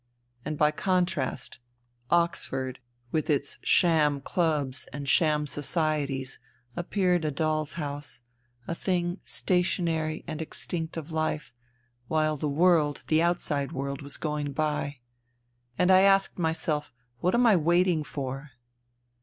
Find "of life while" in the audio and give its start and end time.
10.97-12.35